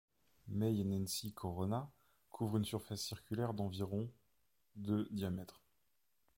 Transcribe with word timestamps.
May 0.47 0.81
Enensi 0.81 1.31
Corona 1.31 1.87
couvre 2.31 2.57
une 2.57 2.65
surface 2.65 3.01
circulaire 3.03 3.53
d'environ 3.53 4.09
de 4.75 5.07
diamètre. 5.11 5.61